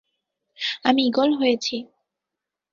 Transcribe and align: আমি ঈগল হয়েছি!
আমি 0.85 1.01
ঈগল 1.09 1.29
হয়েছি! 1.33 1.75